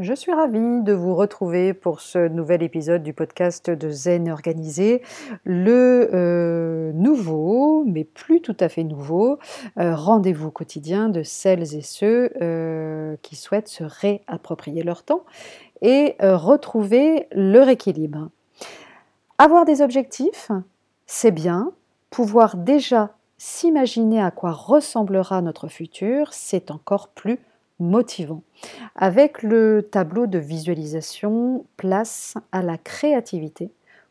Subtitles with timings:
[0.00, 5.02] Je suis ravie de vous retrouver pour ce nouvel épisode du podcast de Zen Organisé,
[5.42, 9.40] le euh, nouveau, mais plus tout à fait nouveau,
[9.76, 15.24] euh, rendez-vous quotidien de celles et ceux euh, qui souhaitent se réapproprier leur temps
[15.82, 18.30] et retrouver leur équilibre.
[19.38, 20.52] Avoir des objectifs,
[21.06, 21.72] c'est bien.
[22.10, 27.40] Pouvoir déjà s'imaginer à quoi ressemblera notre futur, c'est encore plus
[27.78, 28.42] motivant.
[28.96, 33.70] Avec le tableau de visualisation, place à la créativité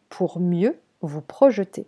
[0.10, 1.88] pour mieux vous projeter.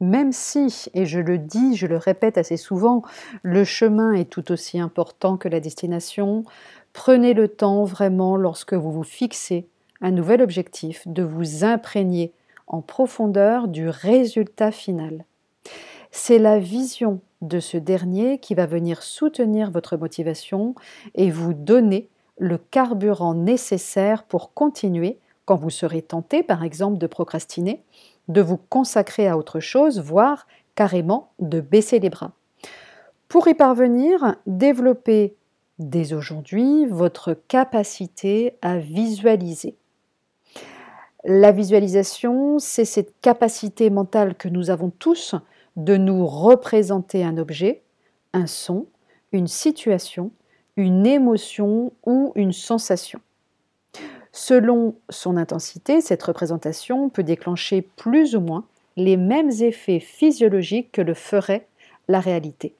[0.00, 3.02] Même si, et je le dis, je le répète assez souvent,
[3.42, 6.44] le chemin est tout aussi important que la destination,
[6.92, 9.68] prenez le temps vraiment lorsque vous vous fixez
[10.00, 12.32] un nouvel objectif de vous imprégner
[12.66, 15.24] en profondeur du résultat final.
[16.14, 20.74] C'est la vision de ce dernier qui va venir soutenir votre motivation
[21.14, 22.08] et vous donner
[22.38, 27.82] le carburant nécessaire pour continuer quand vous serez tenté, par exemple, de procrastiner,
[28.28, 32.32] de vous consacrer à autre chose, voire carrément de baisser les bras.
[33.28, 35.34] Pour y parvenir, développez
[35.78, 39.76] dès aujourd'hui votre capacité à visualiser.
[41.24, 45.34] La visualisation, c'est cette capacité mentale que nous avons tous
[45.76, 47.82] de nous représenter un objet,
[48.32, 48.86] un son,
[49.32, 50.30] une situation,
[50.76, 53.20] une émotion ou une sensation.
[54.32, 58.64] Selon son intensité, cette représentation peut déclencher plus ou moins
[58.96, 61.66] les mêmes effets physiologiques que le ferait
[62.08, 62.74] la réalité.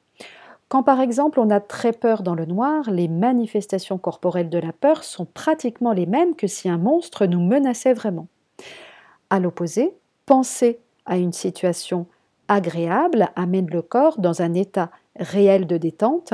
[0.69, 4.73] Quand par exemple on a très peur dans le noir, les manifestations corporelles de la
[4.73, 8.27] peur sont pratiquement les mêmes que si un monstre nous menaçait vraiment.
[9.29, 9.93] À l'opposé,
[10.25, 12.07] penser à une situation
[12.53, 16.33] agréable amène le corps dans un état réel de détente.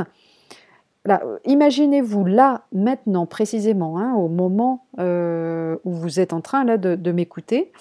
[1.45, 7.11] Imaginez-vous là, maintenant, précisément, hein, au moment euh, où vous êtes en train là, de,
[7.11, 7.71] m'écouter,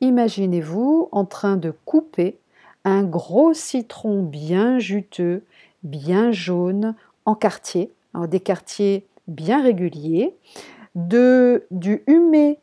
[0.00, 2.36] imaginez-vous en train de couper
[2.84, 5.44] un gros citron bien juteux,
[5.82, 7.90] bien jaune, en quartier,
[8.28, 10.34] des quartiers bien réguliers,
[10.94, 12.58] de, du humer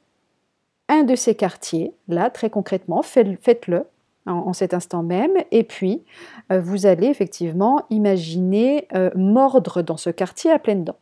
[0.87, 3.85] un de ces quartiers, là très concrètement, faites-le,
[4.25, 5.33] en, cet instant même.
[5.51, 6.03] Et puis,
[6.51, 10.99] euh, vous allez effectivement imaginer euh, mordre dans ce quartier à pleines dents.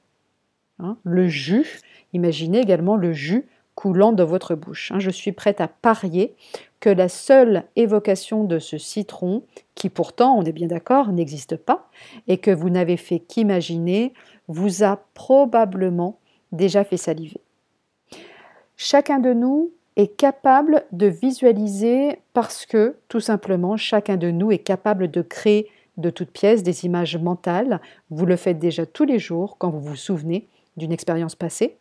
[0.80, 1.81] Hein, le jus,
[2.13, 4.91] imaginez également le jus coulant dans votre bouche.
[4.91, 5.00] Hein.
[5.00, 6.35] je suis prête à parier
[6.81, 9.44] que la seule évocation de ce citron,
[9.75, 11.90] qui pourtant, on est bien d'accord, n'existe pas,
[12.28, 14.13] et que vous n'avez fait qu'imaginer,
[14.47, 16.19] vous a probablement
[16.51, 17.40] déjà fait saliver.
[18.75, 24.60] Chacun de nous est capable de visualiser parce que, tout simplement, chacun de nous est
[24.60, 27.82] capable de créer de toutes pièces des images mentales.
[28.10, 31.76] Vous le faites déjà tous les jours quand vous vous souvenez d'une expérience passée,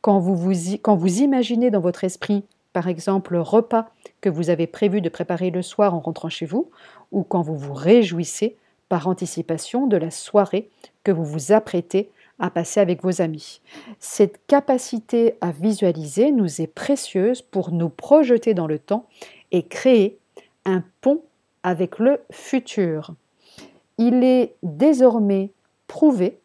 [0.00, 2.42] quand vous, vous, quand imaginez dans votre esprit,
[2.72, 3.90] par exemple, le repas
[4.22, 6.70] que vous avez prévu de préparer le soir en rentrant chez vous,
[7.12, 8.56] ou quand vous vous réjouissez
[8.88, 10.70] par anticipation de la soirée
[11.04, 13.60] que vous vous apprêtez à passer avec vos amis.
[13.98, 19.06] Cette capacité à visualiser nous est précieuse pour nous projeter dans le temps
[19.50, 20.18] et créer
[20.64, 21.22] un pont
[21.62, 23.14] avec le futur.
[23.98, 25.50] Il est désormais
[25.86, 26.38] prouvé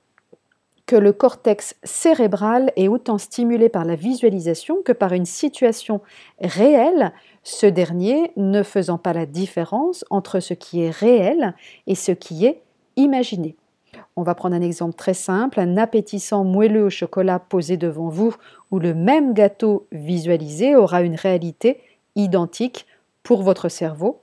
[0.85, 6.01] que le cortex cérébral est autant stimulé par la visualisation que par une situation
[6.41, 11.55] réelle, ce dernier ne faisant pas la différence entre ce qui est réel
[11.87, 12.61] et ce qui est
[12.95, 13.55] imaginé.
[14.15, 18.35] On va prendre un exemple très simple, un appétissant moelleux au chocolat posé devant vous,
[18.71, 21.79] où le même gâteau visualisé aura une réalité
[22.15, 22.85] identique
[23.23, 24.21] pour votre cerveau.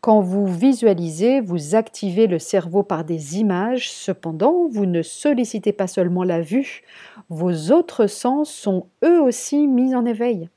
[0.00, 5.88] Quand vous visualisez, vous activez le cerveau par des images, cependant, vous ne sollicitez pas
[5.88, 6.82] seulement la vue,
[7.28, 10.48] vos autres sens sont eux aussi mis en éveil.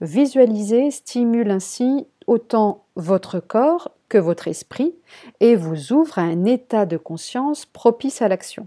[0.00, 4.94] Visualiser stimule ainsi autant votre corps votre esprit
[5.40, 8.66] et vous ouvre à un état de conscience propice à l'action.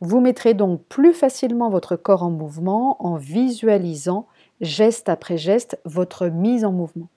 [0.00, 4.26] Vous mettrez donc plus facilement votre corps en mouvement en visualisant
[4.60, 7.08] geste après geste votre mise en mouvement.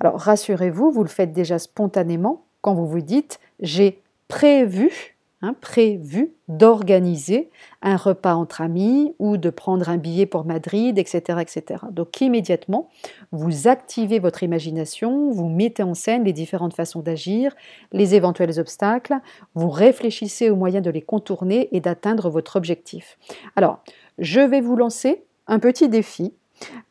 [0.00, 5.11] Alors rassurez-vous, vous le faites déjà spontanément quand vous vous dites j'ai prévu
[5.44, 7.50] Hein, prévu d'organiser
[7.82, 11.82] un repas entre amis ou de prendre un billet pour Madrid, etc., etc.
[11.90, 12.88] Donc immédiatement,
[13.32, 17.56] vous activez votre imagination, vous mettez en scène les différentes façons d'agir,
[17.90, 19.16] les éventuels obstacles,
[19.56, 23.18] vous réfléchissez aux moyens de les contourner et d'atteindre votre objectif.
[23.56, 23.80] Alors,
[24.18, 26.34] je vais vous lancer un petit défi.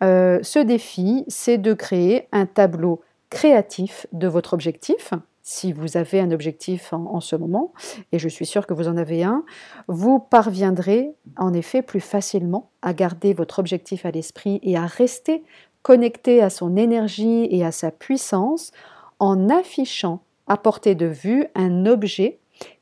[0.04, 3.00] Euh, ce défi, c'est de créer un tableau
[3.30, 5.14] créatif de votre objectif.
[5.44, 7.74] Si vous avez un objectif en, ce moment,
[8.12, 9.44] et je suis sûre que vous en avez un,
[9.88, 15.44] vous parviendrez en effet plus facilement à garder votre objectif à l'esprit et à rester
[15.82, 18.72] connecté à son énergie et à sa puissance
[19.20, 22.41] en affichant à portée de vue un objet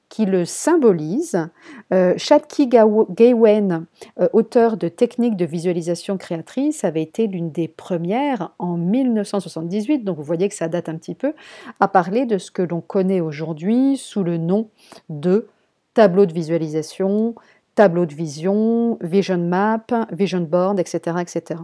[0.09, 1.47] qui le symbolise.
[1.93, 8.75] Euh, Shatki euh, auteur de techniques de visualisation créatrice, avait été l'une des premières en
[8.75, 11.33] 1978, donc vous voyez que ça date un petit peu,
[11.79, 14.69] à parler de ce que l'on connaît aujourd'hui sous le nom
[15.09, 15.47] de
[15.93, 17.35] tableau de visualisation,
[17.75, 21.17] tableau de vision, vision map, vision board, etc.
[21.21, 21.61] etc.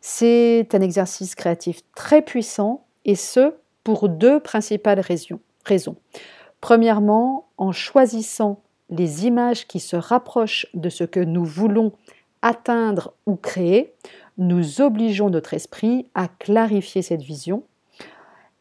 [0.00, 5.96] C'est un exercice créatif très puissant et ce, pour deux principales raisons.
[6.60, 11.92] Premièrement, en choisissant les images qui se rapprochent de ce que nous voulons
[12.40, 13.92] atteindre ou créer,
[14.38, 17.64] nous obligeons notre esprit à clarifier cette vision.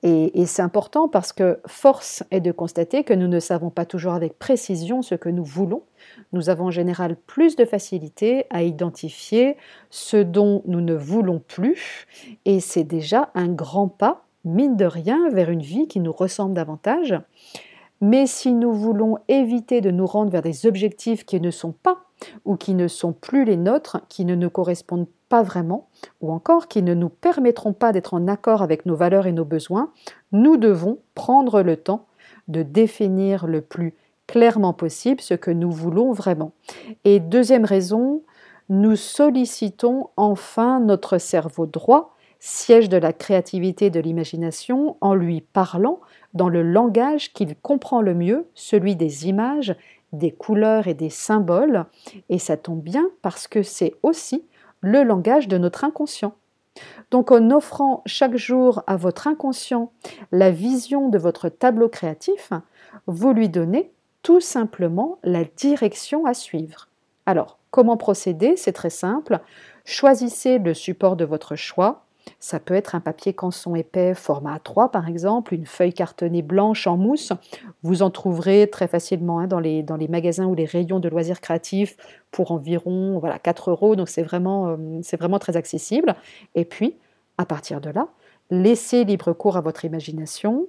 [0.03, 4.13] Et, c'est important parce que force est de constater que nous ne savons pas toujours
[4.13, 5.81] avec précision ce que nous voulons.
[6.33, 9.57] Nous avons en général plus de facilité à identifier
[9.89, 12.05] ce dont nous ne voulons plus.
[12.45, 16.53] Et c'est déjà un grand pas, mine de rien, vers une vie qui nous ressemble
[16.53, 17.15] davantage.
[18.01, 22.03] Mais si nous voulons éviter de nous rendre vers des objectifs qui ne sont pas
[22.45, 25.87] ou qui ne sont plus les nôtres, qui ne nous correspondent pas vraiment,
[26.21, 29.45] ou encore qui ne nous permettront pas d'être en accord avec nos valeurs et nos
[29.45, 29.91] besoins,
[30.31, 32.05] nous devons prendre le temps
[32.47, 33.93] de définir le plus
[34.25, 36.51] clairement possible ce que nous voulons vraiment.
[37.03, 38.23] Et deuxième raison,
[38.69, 45.99] nous sollicitons enfin notre cerveau droit, siège de la créativité de l'imagination, en lui parlant
[46.33, 49.75] dans le langage qu'il comprend le mieux, celui des images,
[50.13, 51.85] des couleurs et des symboles,
[52.29, 54.45] et ça tombe bien parce que c'est aussi
[54.81, 56.33] le langage de notre inconscient.
[57.11, 59.91] Donc en offrant chaque jour à votre inconscient
[60.31, 62.51] la vision de votre tableau créatif,
[63.07, 63.91] vous lui donnez
[64.21, 66.87] tout simplement la direction à suivre.
[67.25, 68.55] Alors, comment procéder?
[68.57, 69.39] C'est très simple.
[69.85, 72.05] Choisissez le support de votre choix,
[72.39, 76.87] ça peut être un papier canson épais format A3 par exemple, une feuille cartonnée blanche
[76.87, 77.33] en mousse.
[77.83, 81.09] Vous en trouverez très facilement hein, dans, les, dans les magasins ou les rayons de
[81.09, 81.97] loisirs créatifs
[82.31, 83.95] pour environ voilà, 4 euros.
[83.95, 86.15] Donc c'est vraiment, euh, c'est vraiment très accessible.
[86.55, 86.95] Et puis,
[87.37, 88.07] à partir de là,
[88.49, 90.67] laissez libre cours à votre imagination.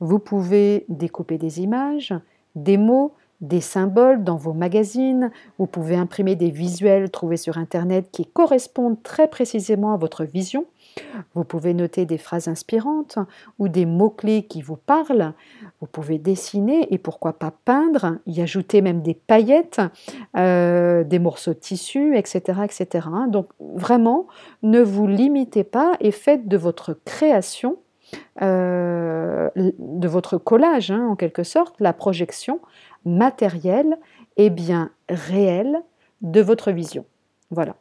[0.00, 2.14] Vous pouvez découper des images,
[2.54, 8.08] des mots, des symboles dans vos magazines, vous pouvez imprimer des visuels trouvés sur Internet
[8.10, 10.66] qui correspondent très précisément à votre vision.
[11.34, 13.18] Vous pouvez noter des phrases inspirantes
[13.58, 15.32] ou des mots-clés qui vous parlent.
[15.80, 19.80] Vous pouvez dessiner et pourquoi pas peindre, y ajouter même des paillettes,
[20.36, 23.08] euh, des morceaux de tissu, etc., etc.
[23.28, 24.26] Donc vraiment,
[24.62, 27.78] ne vous limitez pas et faites de votre création
[28.40, 32.60] euh, de votre collage, hein, en quelque sorte, la projection
[33.04, 33.98] matérielle
[34.36, 35.82] et bien réelle
[36.22, 37.04] de votre vision.
[37.50, 37.76] Voilà.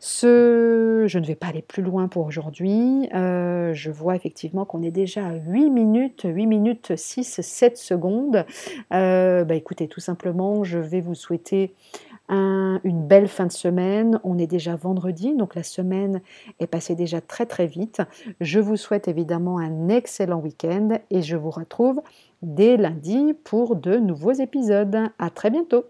[0.00, 3.08] Je ne vais pas aller plus loin pour aujourd'hui.
[3.14, 8.44] Euh, je vois effectivement qu'on est déjà à 8 minutes, 8 minutes 6, 7 secondes.
[8.92, 11.74] Euh, bah écoutez, tout simplement, je vais vous souhaiter
[12.28, 14.18] une belle fin de semaine.
[14.24, 16.22] On est déjà vendredi, donc la semaine
[16.60, 18.00] est passée déjà très très vite.
[18.40, 22.00] Je vous souhaite évidemment un excellent week-end et je vous retrouve
[22.40, 25.10] dès lundi pour de nouveaux épisodes.
[25.18, 25.84] À très bientôt.